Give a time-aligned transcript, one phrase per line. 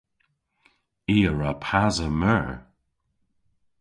[1.15, 2.49] I a wra pasa meur.